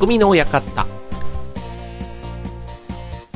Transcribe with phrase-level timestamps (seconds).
[0.00, 0.86] 匠の館。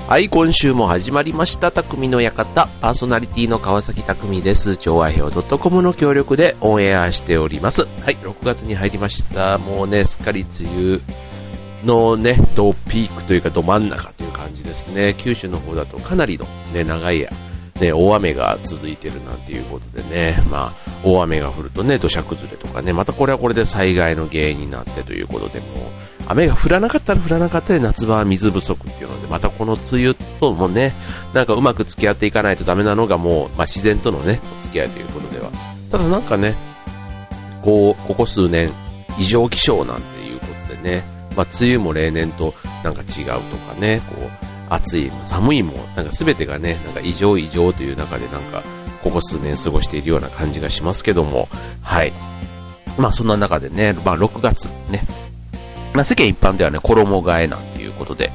[0.09, 2.69] はい、今週も始まりました、匠の館。
[2.81, 4.79] パーソナリティの川崎匠です。
[4.79, 7.83] 超愛表 .com の協力でオンエアしております。
[7.83, 9.59] はい、6月に入りました。
[9.59, 11.01] もうね、すっかり梅雨
[11.85, 15.15] のね、ドピークというかど真ん中という感じですね。
[15.19, 17.29] 九州の方だとかなりのね、長い
[17.81, 25.69] ね、大雨が続いてるなんていうことでね、まあ、大雨が降るとね、土砂崩れとかね、またこれはこれで災害の原因になってということで、もう、
[26.27, 30.95] 雨が降らなかったら降らなかったで夏場は水不足っていうので、またこの梅雨ともね、
[31.33, 35.51] なんかうまく付き合っていかないとダメなのがもう、まあ、自然とのね、お付き合いということでは。
[35.91, 36.55] ただなんかね、
[37.63, 38.71] こう、ここ数年、
[39.19, 41.05] 異常気象なんていうことでね、
[41.37, 44.24] まあ、梅雨も例年となんか違うとかね、こう、
[44.75, 48.63] 暑いも寒いも、なんか全てがね、なんか異常異常という中でなんか、
[49.03, 51.49] ここ数年過ごしているような感じがしますけども、
[51.83, 52.13] はい。
[52.99, 55.05] まあそんな中でね、まあ6月ね、
[55.95, 58.31] まあ、世間一般ではね、衣替えなんていうことで、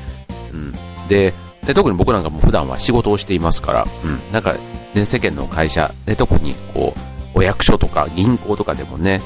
[0.54, 0.74] うん。
[1.10, 1.34] で、
[1.66, 4.32] で特に僕なんかも普段は仕事をしていますから、うん。
[4.32, 4.56] なんか、
[4.94, 6.94] ね、世間の会社で特に、こ
[7.36, 9.22] う、お役所とか銀行とかでもね、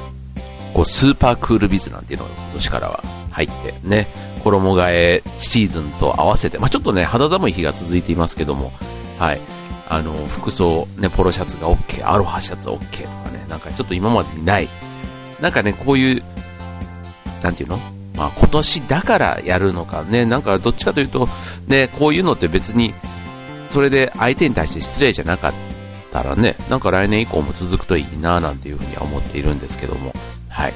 [0.73, 4.07] こう、スーパークールビズなんていうのが今年からは入ってね、
[4.43, 8.71] 衣替えシーズンと合わせて、まあ、ちょっとね、肌寒い日が続いていますけども、
[9.17, 9.41] はい。
[9.89, 14.69] あの、服装、ね、ポロシャツが OK、アロハシャツ OK とかね、なんかちょっと今までにない、
[15.39, 16.23] なんかね、こういう、
[17.41, 17.77] なんていうの？
[18.15, 21.27] まあ、今年だからやるのかね、なんかどっちかというと、
[21.67, 22.93] ね、こういうのって別に、
[23.69, 25.53] それで相手に対して失礼じゃなかっ
[26.11, 30.13] たらね、なんか来年以降も続くといいななんていうふうには思っているんですけども、
[30.47, 30.73] はい。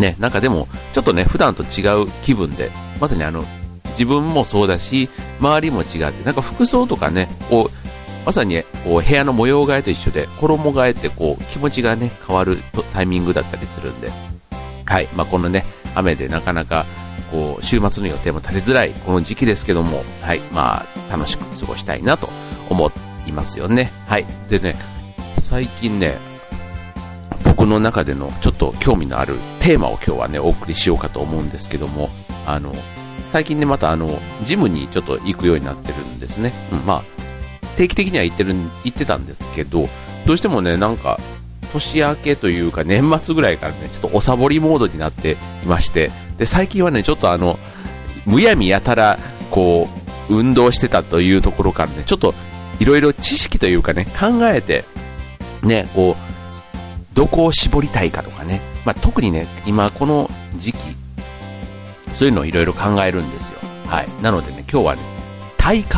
[0.00, 2.70] ね、なんかでも、ちょっとね、普段と違う気分で、
[3.00, 3.44] まさにあの、
[3.90, 5.08] 自分もそうだし、
[5.40, 12.58] 周りも違って、なんか服装とかね、こう、まさにこう部屋の模様替えと一緒で、衣替えってこう、気持ちがね、変わる
[12.92, 14.10] タイミングだったりするんで、
[14.84, 16.86] はい、まあ、このね、雨でなかなか
[17.30, 22.28] こう週末の予定も立てづらいこの時期ですけども、はいまあ、楽しく過ごしたいなと
[22.68, 22.90] 思
[23.26, 23.92] いますよね。
[24.06, 24.76] はい、でね
[25.40, 26.18] 最近ね
[27.60, 32.08] 僕の中でのちょっと興味のあるテーマを今日はねお送りしようかと思うんですけども
[32.46, 32.72] あの
[33.28, 37.04] 最近ねまたあのジムにちょっと行くようになってるんですね、うん、まあ
[37.76, 39.90] 定期的には行ってる行ってたんですけど
[40.24, 41.20] どうしてもねなんか
[41.70, 47.60] 年明けというか年末ぐらいからね、ちょっとおサボりモードになっていまして、で、最近はね、ちょっとあの、
[48.26, 49.20] むやみやたら、
[49.52, 49.86] こ
[50.28, 52.34] う、運動してたというところからね、ちょっと
[52.80, 54.84] いろいろ知識というかね、考えて、
[55.62, 56.29] ね、こう、
[57.14, 60.78] どこを絞りたいかとかね、まあ、特にね、今この時期、
[62.12, 63.58] そういうのをいろいろ考えるんですよ。
[63.86, 64.22] はい。
[64.22, 65.02] なのでね、今日はね、
[65.56, 65.96] 体幹、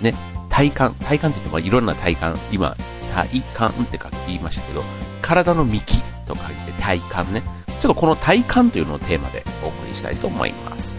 [0.00, 0.14] ね、
[0.48, 2.76] 体幹、体幹って言ってもいろんな体幹、今、
[3.12, 4.82] 体幹って書きましたけど、
[5.20, 7.42] 体の幹と書いて体幹ね。
[7.80, 10.91] ちょっとこの体幹というのをテーマでお送りしたいと思います。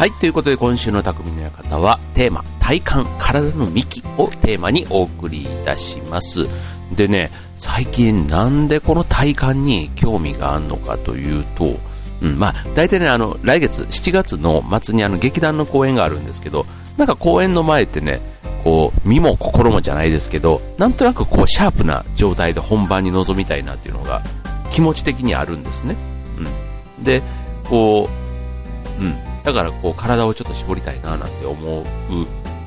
[0.00, 6.48] はい、ということで今週の匠の館はテーマ、体幹、体の幹をテーマにお送りいたします。
[6.96, 11.76] でね、最近なんでこの体幹に興味があるのかというと、
[12.22, 16.64] うん、まあ、大体ね、あの、来月、7月の末にあの、劇団の公演があるんですけど、
[16.96, 18.22] なんか公演の前ってね、
[18.64, 24.22] こう、身も心もじゃないですけど、なんとなくこう、シャープな状態で本番に臨みたいなっていうのが、
[24.70, 25.94] 気持ち的にあるんですね。
[26.98, 27.04] うん。
[27.04, 27.22] で、
[27.68, 28.08] こ
[28.98, 29.29] う、うん。
[29.44, 31.84] だからこう体をちょっと絞りたいななんて思っ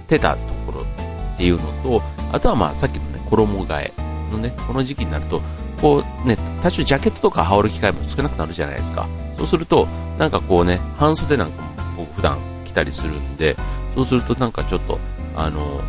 [0.08, 2.02] てたところっていうのと、
[2.32, 3.94] あとはまあさっきのね、衣替え
[4.32, 5.42] のね、この時期になると、
[5.82, 9.08] こうね、多少ジャケットとか羽織る機会も少なくなるじゃないですか。
[9.36, 11.62] そうすると、なんかこうね、半袖なんか
[11.98, 13.56] も普段着たりするんで、
[13.94, 15.00] そうするとなんかちょっと、
[15.36, 15.82] あの、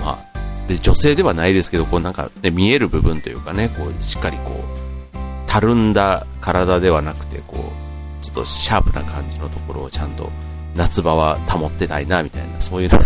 [0.00, 7.89] まあ、女性ではないですけど、こうなんか、ね、見える部分というかね、こうしっかりこう、たるんだ体ではなくて、こう、
[8.20, 10.30] ちょっとシャープな感じのところをちゃんと
[10.74, 12.98] 夏場は保ってたいなみたいな、そういうの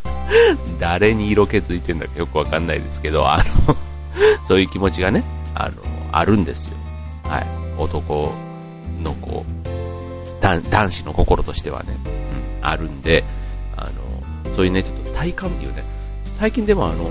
[0.78, 3.76] 誰に色気づいてんだかよくわかんないですけど、あの
[4.44, 5.24] そういう気持ちがね、
[5.54, 5.74] あの、
[6.12, 6.76] あるんですよ。
[7.24, 7.46] はい。
[7.78, 8.32] 男
[9.02, 9.70] のこう、
[10.42, 11.96] 男子の心としてはね、
[12.62, 13.24] うん、あるんで、
[13.76, 13.84] あ
[14.46, 15.84] の、そういうね、ちょっと体感っていうね、
[16.38, 17.10] 最近でもあの、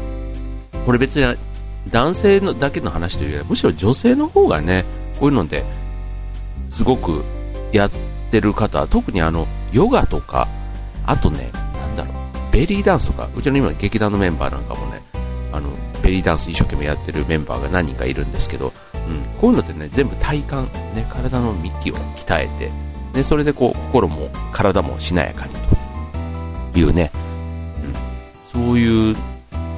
[0.85, 1.37] これ別に
[1.89, 4.85] 男性のだけの話というよりは、むしろ女性の方がね、
[5.19, 5.63] こういうので
[6.69, 7.23] すごく
[7.71, 7.91] やっ
[8.31, 10.47] てる方、特にあの、ヨガとか、
[11.05, 15.01] あとね、なんだろう、ベリーダンスとか、うちの今劇団のメンバーなんかもね、
[15.51, 15.69] あの、
[16.01, 20.55] ベリーダンス一生懸命やってるメンバーが何人かいるんですけど、うん、こういうのってね、全部体幹、
[20.95, 22.71] ね、体の幹を鍛えて、
[23.13, 25.53] ね、それでこう、心も体もしなやかに
[26.73, 27.11] というね、
[28.53, 29.15] うん、そういう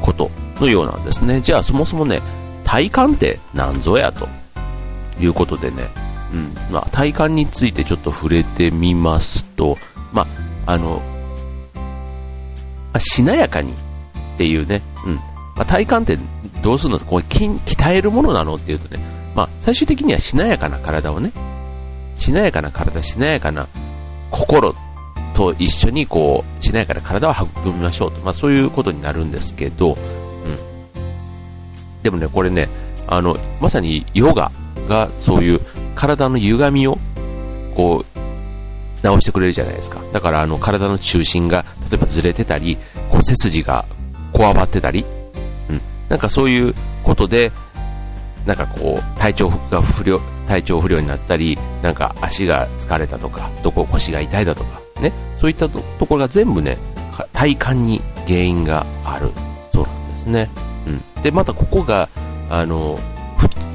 [0.01, 0.29] こと
[0.59, 1.41] のようなんですね。
[1.41, 2.21] じゃあそもそもね、
[2.63, 4.27] 体幹って何ぞやと
[5.19, 5.87] いうことでね、
[6.33, 9.77] うん、まあ、体幹についてちょっと触れてみますと、
[10.13, 10.27] ま
[10.65, 11.01] あ、あの、
[11.73, 11.81] ま
[12.93, 15.23] あ、しなやかにっていうね、うん、ま
[15.63, 16.23] あ、体幹って
[16.61, 16.99] どうするの？
[16.99, 19.03] こう鍛えるものなのっていうとね、
[19.35, 21.31] まあ、最終的にはしなやかな体をね、
[22.17, 23.67] しなやかな体、しなやかな
[24.29, 24.75] 心
[25.33, 30.57] と一緒にこう、しなやかな体を育みましょうと、まあ、そういうことになるんですけど、うん。
[32.03, 32.69] でもね、これね、
[33.07, 34.51] あの、まさにヨガ
[34.87, 35.61] がそういう
[35.95, 36.97] 体の歪みを、
[37.75, 38.21] こう、
[39.03, 40.01] 直してくれるじゃないですか。
[40.11, 42.77] だからあの体の中心が例えばずれてたり、
[43.09, 43.85] こう背筋が
[44.31, 45.05] こわばってたり、
[45.69, 45.81] うん。
[46.09, 47.51] なんかそういうことで、
[48.45, 55.11] なんかこう、体調が不良、体調不良になったり、なんか足が疲れたとか、どこ腰が痛いだとか、ね。
[55.39, 56.77] そういったところが全部ね、
[57.33, 59.29] 体幹に原因がある。
[59.73, 60.49] そうなんですね。
[60.87, 61.23] うん。
[61.23, 62.09] で、またここが、
[62.49, 62.99] あの、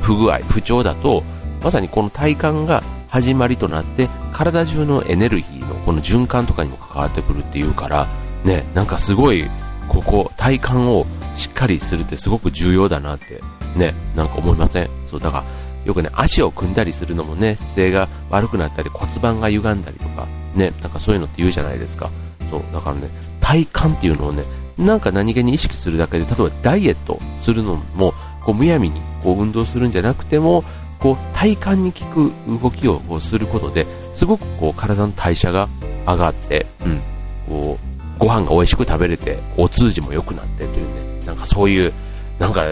[0.03, 1.23] 不具合、不調だと、
[1.63, 8.07] まさにこの体幹が始まりとなって、体中のエネルギーのこの循環とかにも関わってくるっていうから、
[8.45, 9.49] ね、なんかすごい、
[9.89, 13.41] ここ、体幹をしっかりするってすごく重要だなって、
[13.77, 14.89] ね、なんか思いません？
[15.07, 15.45] そう、だから、
[15.85, 22.11] よくね、足を組んだりするのもね、姿勢が悪くなったり、骨盤が歪んだりとか、ね、なんかそういうのって言うじゃないですか。
[22.51, 23.09] そう、だからね、
[23.41, 24.43] 体幹っていうのをね、
[24.77, 28.13] なんか何気に意識するだけで、例えばダイエットするのも、
[28.45, 30.65] こうむやみにこう運動するんじゃなくても、
[31.07, 35.69] こう体幹に効く動きをこうすることですごくこう体の代謝が
[36.05, 37.01] 上がって、うん、
[37.49, 37.79] こ
[38.19, 41.93] うご飯が美味しく食べれてお通じも良くなってというねなんかそういう
[42.41, 42.63] なんか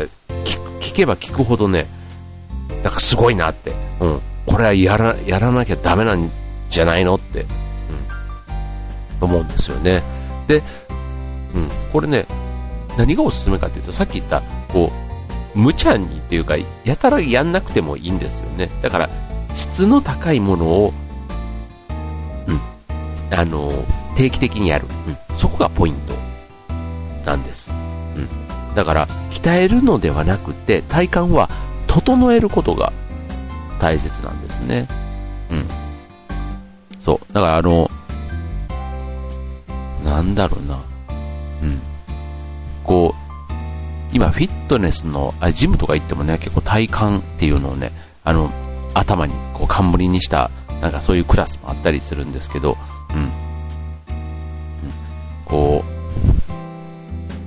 [0.80, 1.86] 聞けば聞くほどね
[2.82, 3.70] なんかすごいなって、
[4.00, 6.28] うん、これはやらやらなきゃダメなん
[6.70, 7.46] じゃないのって、
[9.20, 10.02] うん、思うんですよね。
[10.48, 10.60] で、
[11.54, 12.26] うん、これね
[12.98, 14.42] 何がおすすめかっていうとさっき言った
[14.72, 15.03] こう
[15.54, 18.70] 無茶にっていうか、やたらやんなくてもいいんですよね。
[18.82, 19.10] だから、
[19.54, 20.92] 質の高いものを、
[22.46, 23.84] うん、あの、
[24.16, 24.86] 定期的にやる。
[25.06, 26.14] うん、そこがポイント
[27.24, 27.70] なんです。
[27.70, 27.74] う
[28.20, 28.74] ん。
[28.74, 31.48] だから、鍛えるのではなくて、体幹は
[31.86, 32.92] 整えることが
[33.78, 34.88] 大切なんですね。
[35.50, 35.66] うん。
[37.00, 37.32] そう。
[37.32, 37.90] だからあの、
[40.04, 40.80] なんだろうな。
[41.62, 41.80] うん。
[42.82, 43.23] こう、
[44.14, 47.90] 今フィットネスの、あジムとか行ってもね、結構体幹っていうのをね、
[48.22, 48.48] あの、
[48.94, 52.76] 頭にこう冠にした、なんかそういうクラスもあったりするんですけど、
[53.10, 53.16] うん。
[53.18, 53.30] うん、
[55.44, 55.84] こ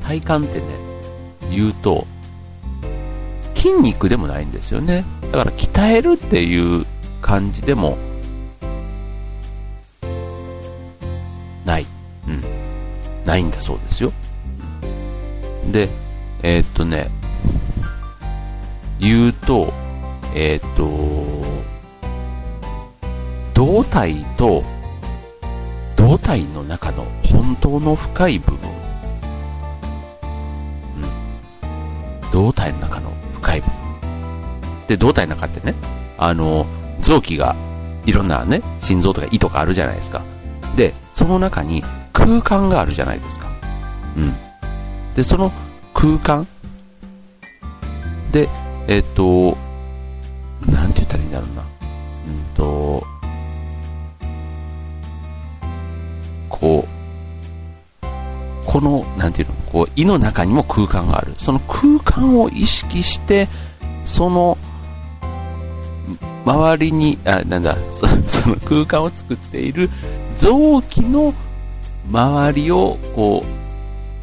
[0.01, 0.65] う、体幹ってね、
[1.49, 2.05] 言うと、
[3.55, 5.05] 筋肉でもないんですよね。
[5.31, 6.85] だから鍛えるっていう
[7.21, 7.97] 感じでも、
[11.63, 11.85] ない。
[12.27, 12.43] うん。
[13.23, 14.11] ないんだそうですよ。
[15.71, 15.87] で、
[16.43, 17.09] えー、っとね、
[18.99, 19.73] 言うと、
[20.35, 20.87] えー、っと、
[23.53, 24.63] 胴体と、
[25.95, 28.69] 胴体の中の本当の深い部分。
[30.97, 32.31] うん。
[32.31, 33.75] 胴体の中の深い部分。
[34.87, 35.73] で、胴体の中ってね、
[36.17, 36.65] あの、
[37.01, 37.55] 臓器が、
[38.05, 40.21] いろんなね、心臓とか胃とかあるじゃないですか。
[40.75, 43.47] で、その中に空間があるじゃないですか。
[44.15, 44.33] うん。
[45.15, 45.51] で、その
[45.97, 46.45] 空間？
[48.31, 48.47] で、
[48.87, 49.57] えっ、ー、と、
[50.71, 51.63] なんて言ったらいいんだろうな。
[51.63, 53.03] うんと、
[56.49, 58.07] こう、
[58.67, 61.33] この、なんていうの、こう、胃の中にも空間がある。
[61.39, 63.47] その空間を意識して、
[64.05, 64.55] その、
[66.45, 69.89] 周りに、あ、なんだ、そ その空間を作っている
[70.35, 71.33] 臓器の
[72.11, 73.43] 周りを、こ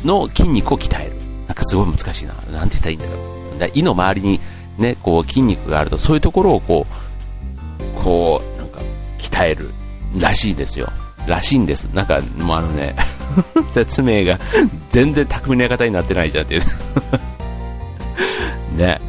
[0.04, 1.23] う、の筋肉を鍛える。
[1.64, 2.34] すごい難しいな。
[2.52, 3.12] なんて言ったらいいんだろ
[3.56, 3.58] う。
[3.58, 4.40] だ胃の周りに
[4.78, 8.80] ね、こう筋肉があると、そういうところをこう、こう、なんか、
[9.18, 9.70] 鍛える
[10.18, 10.88] らしいですよ。
[11.26, 11.84] らしいんです。
[11.86, 12.94] なんか、もうあのね、
[13.70, 14.38] 説明が
[14.90, 16.62] 全然巧みな方になってないじゃんっていう
[18.76, 19.00] ね。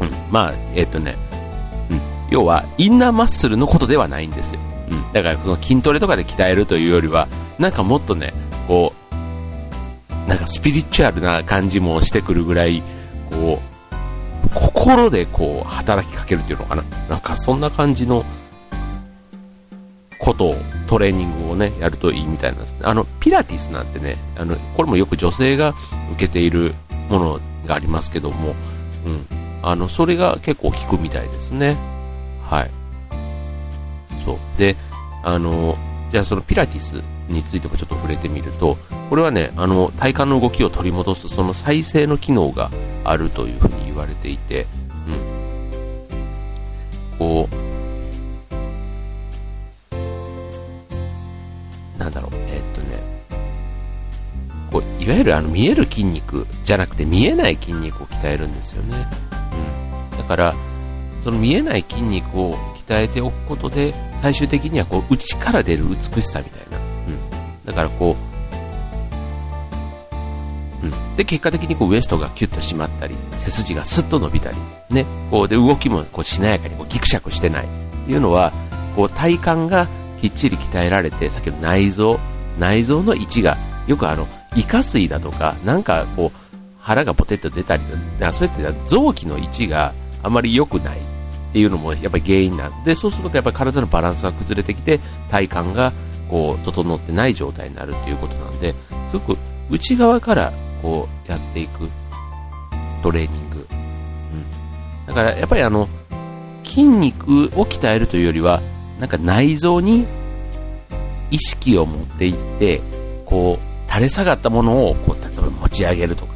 [0.00, 1.16] うん、まあ、えっ、ー、とね、
[1.90, 2.00] うん、
[2.30, 4.60] 要は、インナーマッスルのことではないんですよ。
[4.88, 7.28] うん、だからその筋トレとかで鍛えるというよりは、
[7.58, 8.32] なんかもっとね、
[8.68, 9.05] こう、
[10.26, 12.82] なんかスピリチュアルな感じもしてくるぐらい、
[13.30, 16.84] こう、心でこう、働きかけるっていうのかな。
[17.08, 18.24] なんかそんな感じの
[20.18, 20.56] ことを
[20.86, 22.76] トレーニングをね、やるといいみたいなんです。
[22.82, 25.74] あの、ピラティスなんてね、あの、これもよく女性が
[26.12, 26.74] 受けている
[27.08, 28.54] ものがありますけども、
[29.04, 29.26] うん。
[29.62, 31.76] あの、それが結構効くみたいですね。
[32.44, 32.70] はい。
[34.24, 34.58] そう。
[34.58, 34.76] で、
[35.22, 35.76] あの、
[36.10, 38.76] じゃあそのピラティスについてもちょっと触れてみると、
[39.10, 42.70] これはね、あの、体幹の動きを取り戻す、その再生の機能が
[43.04, 44.66] あるというふうに言われていて、
[45.08, 45.10] う
[47.14, 47.18] ん。
[47.18, 47.66] こう、
[51.98, 52.98] なんだろう、えー、っとね、
[54.70, 59.06] こう、いわゆるあの見える筋肉じゃなくて見えない筋肉を鍛えるんですよね。
[60.12, 60.18] うん。
[60.18, 60.54] だから、
[61.22, 62.56] その見えない筋肉を
[62.86, 63.92] 鍛えておくことで、
[64.22, 66.75] 最終的にはこう内から出る美しさみたいな。
[67.66, 68.16] だからこ
[70.82, 71.16] う、うん。
[71.16, 74.56] で、結果的にこうウエストがキュッと締まったり、背筋がスッと伸びたり、
[74.90, 75.04] ね。
[75.30, 77.68] こうで動きもこうしなやかにこうギクシャクしてないっ
[78.06, 78.52] ていうのは、
[78.94, 79.88] こう体幹が
[80.20, 82.18] きっちり鍛えられて、さっきの内臓、
[82.58, 86.38] 内臓の位置が、よくあの、イカ水だとか、なんかこう、
[86.80, 89.92] 腹がポテッと出たりと、だからそうやって臓器の位置が
[90.22, 91.00] あまり良くないっ
[91.52, 95.92] ていうのもやっぱり原因なんで、そうするとやっぱり体のバランスが崩れてきて、体幹が
[96.28, 98.74] こう、整ってない状態になるっていうことなんで、
[99.10, 99.38] すごく
[99.70, 100.52] 内側から
[100.82, 101.88] こう、やっていく
[103.02, 103.66] トレーニング。
[103.70, 105.06] うん。
[105.06, 105.88] だからやっぱりあの、
[106.64, 108.60] 筋肉を鍛えるというよりは、
[109.00, 110.06] なんか内臓に
[111.30, 112.80] 意識を持っていって、
[113.24, 116.34] こう、垂れ下がったものを、こう、例えば持ち上げるとか。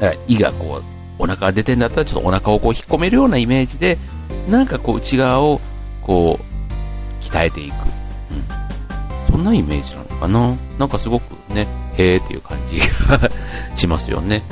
[0.00, 0.84] だから胃がこう、
[1.18, 3.98] お腹が出てんだったら、ちょっとお腹をこう引っ込めるようなイメージで、
[4.48, 5.60] なんかこう、内側を、
[6.02, 7.74] こう、鍛えていく。
[9.34, 10.56] そんなイメージなのかな？
[10.78, 11.66] なんかすごくね、
[11.98, 13.28] へーっていう感じが
[13.74, 14.44] しますよね。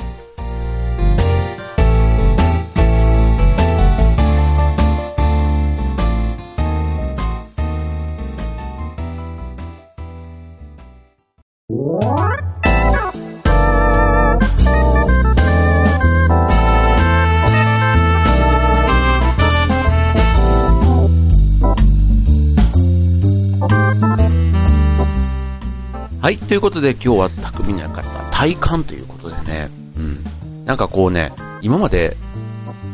[26.33, 30.65] はい、ということで今日は匠になかった体幹ということでね、うん。
[30.65, 32.17] なんかこうね、今まで、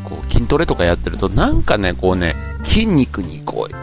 [0.02, 3.74] こう筋トレとかやってると、なんかね、こうね、筋肉にこう、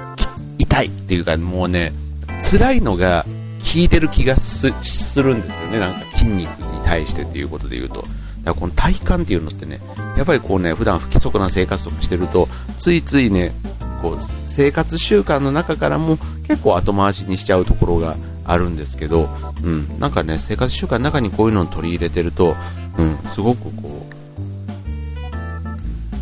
[0.59, 1.93] 痛いっていうか、もうね、
[2.41, 3.25] 辛いのが
[3.59, 8.01] 効いてる気がするんですよね、なんか筋肉に対してっていうことで言うと。
[8.01, 8.09] だか
[8.47, 9.79] らこの体幹っていうのってね、
[10.17, 13.53] やっぱりこうね、普段不規則な生活とかしてると、ついついね、
[14.01, 16.15] こう、生活習慣の中からも
[16.47, 19.27] 結構後回しにしちゃうところがあるんですけど、
[19.61, 22.55] うん、なんかね、生活習慣の中にこういうのを取り入れてると、
[22.97, 24.07] うん、すごくこ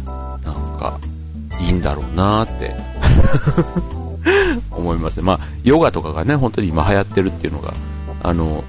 [0.07, 0.99] う、なんか、
[1.59, 2.75] いいんだろうなって
[4.71, 5.23] 思いますね。
[5.23, 7.75] まあ、ヨガとかがね、本当に今流行ってるっていうのが、
[8.23, 8.63] あの、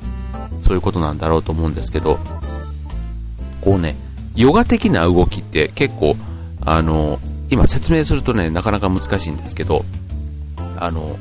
[0.61, 2.18] そういうことなんだろうと思うんですけど、
[3.62, 3.97] こうね、
[4.37, 6.16] ヨガ的な動きって結構、
[6.61, 7.18] あの、
[7.54, 9.84] 今説明するとね、なかなか難しいんですけど、
[10.78, 11.16] あの、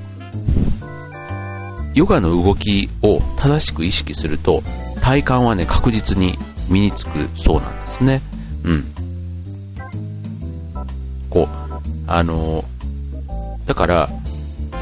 [1.94, 4.64] ヨガの動きを正しく意識すると
[5.00, 6.38] 体幹はね確実に
[6.68, 8.22] 身につくそうなんですね。
[8.64, 8.84] うん。
[11.30, 11.48] こう
[12.08, 12.66] あの
[13.66, 14.10] だから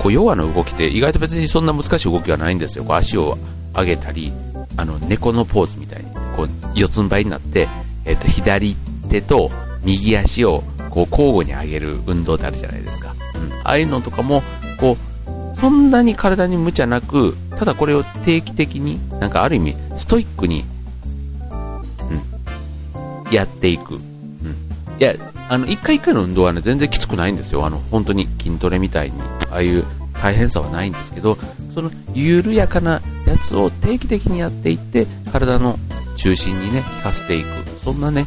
[0.02, 2.86] こうヨガの動きって意外と別にそんな難しい動きはないんですよ。
[2.86, 3.38] こう足を
[3.74, 4.32] 上げたり
[4.78, 7.68] あの猫のポーズみたいにこう四つん這いになって、
[8.06, 8.76] えー、と左
[9.10, 9.52] 手と
[9.84, 14.44] 右足をこう交互に上げる運動ってあるじゃないですか、うん、ああいうのとかも
[14.80, 15.12] こう
[15.62, 20.66] そんなに体に無茶なく、ただこれを定期的に、なんかある意味、ストイックに、
[23.26, 23.94] うん、やっていく。
[23.94, 24.00] うん。
[24.00, 25.14] いや、
[25.50, 27.64] あの、一回一回の運動はね、全然きつくないんですよ。
[27.64, 29.22] あの、本当に筋トレみたいに、
[29.52, 31.38] ああいう大変さはないんですけど、
[31.76, 35.78] その、緩やかなやつを定期的にやっていって、体の
[36.18, 37.48] 中心にね、させていく。
[37.84, 38.26] そんなね、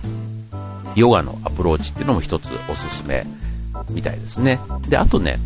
[0.94, 3.26] ヨガのアプローチっていうのも一つおすすめ
[3.90, 4.60] みたいですね。
[4.88, 5.38] で、あとね、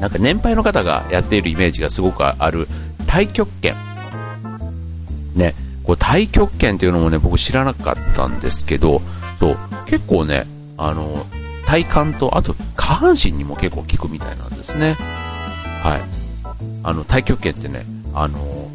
[0.00, 2.68] なんか年配の方がやっているイメージがすごくある
[3.06, 3.74] 太極拳。
[5.34, 9.02] ね、こう太極拳っていうのもね、僕知らなかったんですけど、
[9.38, 11.26] そう、結構ね、あの、
[11.66, 14.96] 体幹と、あと下半身にも結構効くみたいなんですね。
[15.82, 16.00] はい。
[16.82, 17.84] あの、太極拳ってね、
[18.14, 18.70] あの、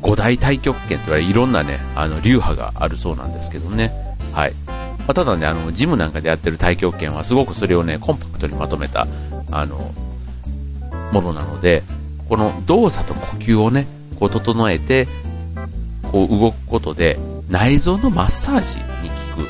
[0.00, 3.92] 五大太極拳と言われいろんなね、あの、流派があるそうなんですけどね。
[4.32, 4.52] はい。
[4.98, 9.06] まあ、ただね、あの、ジムなんかでやってる太極拳はすごくそれをね、コンパクトにまとめた、
[9.50, 9.92] あの、
[11.12, 11.82] ものなので、
[12.28, 13.86] この動作と呼吸をね、
[14.18, 15.06] こう整えて、
[16.02, 19.48] こう動くことで内臓のマッサージに効く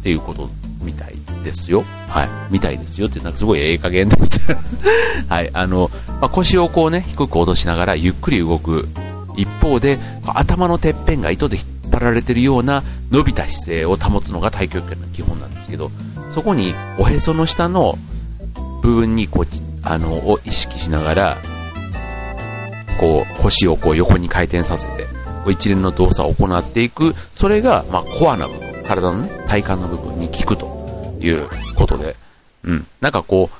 [0.00, 0.48] っていうこと
[0.82, 1.82] みたいですよ。
[2.08, 4.40] はい、みたいですよって、なんかすごいええ加減です。
[5.28, 8.88] はい、あの、まあ、腰をこうね、低く落としながらゆっくり動く
[9.36, 11.58] 一方で、頭のてっぺんが糸で
[11.88, 15.90] っ張られてるような伸びた姿勢を保つのが太極拳の基本なんですけど、
[16.34, 17.98] そこにおへその下の
[18.82, 19.46] 部分にこう、
[19.82, 21.38] あの、を意識しながら、
[23.00, 25.04] こう、腰をこう横に回転させて、
[25.44, 32.16] こう一連の動作を行っていく、それが、まあ、コアな部分、体のね、体幹の部分に効くということで、
[32.64, 32.86] うん。
[33.00, 33.56] なんかこう、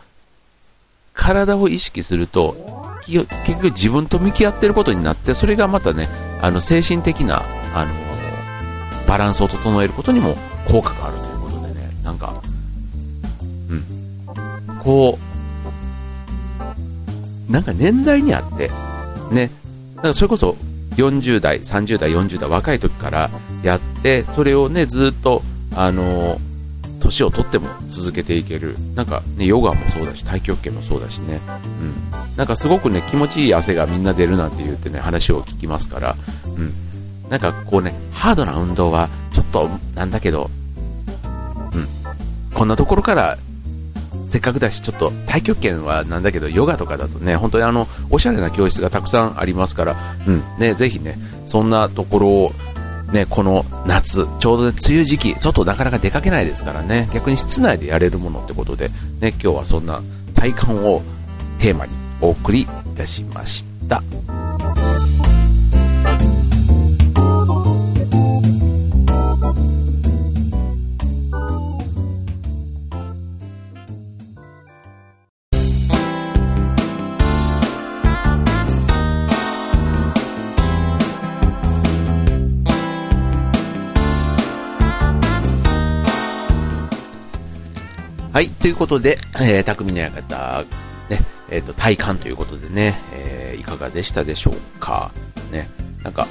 [1.14, 2.56] 体を意識すると、
[3.06, 6.08] 結局自分と向き合ってることになって、それがまたね、
[6.42, 7.42] あの、精神的な、
[7.74, 8.07] あの、
[9.08, 10.36] バランスを整えることにも
[10.68, 12.42] 効果があるということでね、なんか、
[13.70, 14.78] うん。
[14.80, 15.18] こ
[17.48, 18.70] う、なんか年代にあって、
[19.32, 19.50] ね、
[19.96, 20.56] だかそれこそ
[20.96, 23.30] 40代、30代、40代、若い時から
[23.62, 25.42] やって、それをね、ずっと、
[25.74, 26.38] あの
[27.00, 28.76] 年をとっても続けていける。
[28.94, 31.40] なんかね、ヨガもそうだし、太極拳もそうだしね。
[31.80, 32.36] うん。
[32.36, 36.74] なんかすごくね、気持ちいい汗がみんな出るなんて言ってね、話を聞きますから、うん。
[37.28, 40.50] なんかこうね、ハードな運動はちょっとなんだけど、
[41.72, 41.88] うん。
[42.54, 43.38] こんなところから
[44.28, 52.52] せっかくだし、ちょっと太極拳はなんだけど、ヨガとかだとね、本当にあの、おしゃれな教室がたくさんありますから、うん、ね、ぜひね、そんなところを、
[53.12, 60.02] ね、この夏、ちょうど、ね、梅雨時期、外なかなか出かけないですからね、逆に室内でやれるものってことで、ね、今日はそんな
[60.34, 61.02] 体感を
[61.58, 62.66] テーマにお送りい
[62.96, 64.02] たしました。
[88.68, 90.66] ということで、えー、匠の館、
[91.08, 95.10] ね、えっ、ー、と、体感ということでね、えー、いかがでしたでしょうか？
[95.50, 95.70] ね、
[96.02, 96.28] なんか、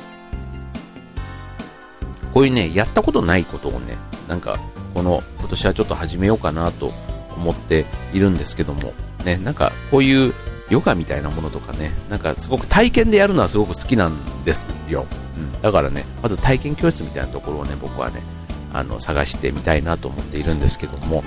[2.36, 4.60] こういうね、やったことないことをね、なんか、
[4.94, 6.94] この、今年はちょっと始めようかなと
[7.36, 8.94] 思っているんですけども、
[9.26, 10.32] ね、なんか、こういう
[10.70, 15.08] ヨガみたいなものとかね、なんかすごく体験でやるのはすごく好きなんですよ。
[15.36, 15.60] うん。
[15.64, 18.22] だからね、まず体験教室みたいなところをね、僕はね、
[18.74, 21.24] あの、探してみたいなと思っているんですけども、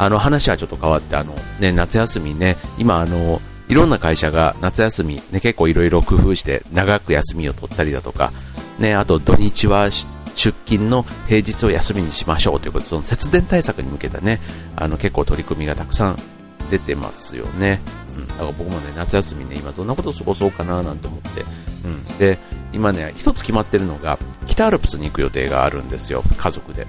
[0.00, 8.32] あの話はちょっと変わって、あのね、夏休みね、今あの、いろんな会社が夏休み、ね、結構いろいろ工夫して長く休みを取ったりだとか、
[8.78, 14.40] ね、あと土日は出勤の平日を休みにしましょうということで、その節電対策に向けたね、
[14.74, 16.16] あの結構取り組みがたくさん
[16.70, 17.82] 出てますよね。
[18.16, 21.44] うん、だから僕もね、夏休みね、今どんなことを過ごそうかななんて思って、
[21.84, 22.38] うん、で、
[22.72, 26.84] 今ね、一つ決まってるのが、北アルプスに行く予定があるんですよ、家族で。
[26.84, 26.88] うん、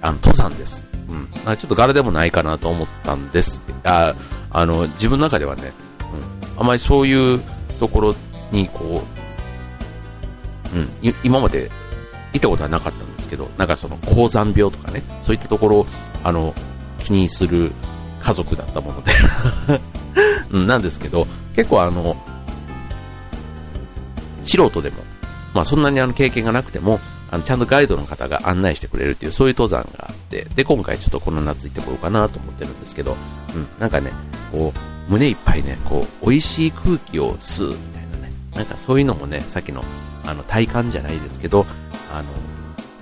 [0.00, 0.89] あの、登山です。
[1.10, 3.60] うん、あちょっと柄でもないかなと思ったんです。
[3.84, 4.14] あ
[4.50, 5.72] あの自分の中ではね、
[6.54, 7.40] うん、あまりそういう
[7.78, 8.14] ところ
[8.52, 9.02] にこ
[10.74, 11.70] う、うん、今まで
[12.32, 15.86] 行ったことはなかったんですけどなんかその高山病とかねそういったところを
[16.22, 16.54] あの
[16.98, 17.72] 気にする
[18.20, 19.12] 家族だったもので。
[20.52, 22.16] うん、なんですけど結構あの
[24.42, 24.96] 素人でも、
[25.54, 33.16] まあ、そんなにあの経験がなくてもあのちゃんとガイドの方が案内してくれるっていうそういう登山があってで今回ちょっとこの夏行ってこようかなと思ってるんですけど、
[33.54, 34.10] うん、なんかね
[34.50, 39.84] こう胸いっぱいねこう美味しい空気を吸うみたいなねなんかそういうのもねさっきの
[40.24, 41.66] あの体感じゃないですけど
[42.12, 42.28] あの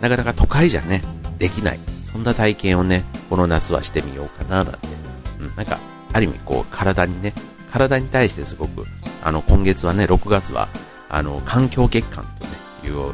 [0.01, 1.03] なかなか都会じゃね
[1.39, 1.79] できない。
[2.11, 4.89] そんな体験をねこの夏はしてみようかななんて、
[5.41, 5.79] うん、なんか
[6.13, 7.35] ある意味こう体にね
[7.71, 8.87] 体に対してすごく
[9.23, 10.69] あの今月はね6月は
[11.11, 12.51] あの環境月間とね
[12.85, 13.13] いう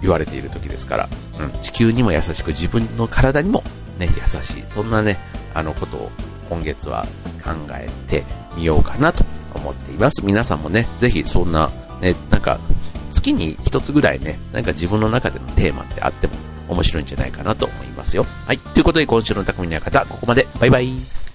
[0.00, 1.08] 言われている時ですから、
[1.38, 3.62] うん、地球にも優しく自分の体にも
[3.98, 4.64] ね、優しい。
[4.68, 5.18] そんなね、
[5.54, 6.10] あのことを
[6.48, 7.04] 今月は
[7.44, 8.24] 考えて
[8.56, 10.24] みようかなと思っています。
[10.24, 12.58] 皆さんもね、ぜひそんな、ね、なんか、
[13.10, 16.34] 月に一つぐらいね、なんか自分の中でのテーマってあっても
[16.68, 18.24] 面白いんじゃないかなと思いますよ。
[18.46, 18.58] はい。
[18.58, 20.46] ということで今週の匠の館、ここまで。
[20.60, 21.27] バイバイ。